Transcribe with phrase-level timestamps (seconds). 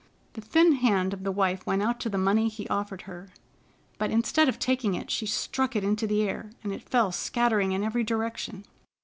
[0.33, 3.29] The thin hand of the wife went out to the money he offered her,
[3.99, 7.71] but instead of taking it, she struck it into the air, and it fell scattering
[7.73, 8.65] in every direction.